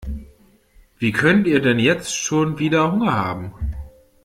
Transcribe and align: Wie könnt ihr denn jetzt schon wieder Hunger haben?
Wie 0.97 1.11
könnt 1.11 1.45
ihr 1.45 1.61
denn 1.61 1.77
jetzt 1.77 2.17
schon 2.17 2.57
wieder 2.57 2.91
Hunger 2.91 3.13
haben? 3.15 3.53